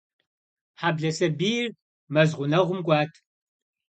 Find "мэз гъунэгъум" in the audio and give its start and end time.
2.13-2.79